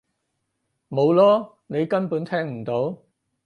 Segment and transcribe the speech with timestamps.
[0.89, 1.53] 冇囉！
[1.67, 2.97] 你根本聽唔到！